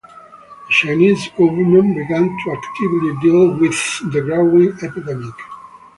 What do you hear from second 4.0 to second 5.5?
the growing epidemic.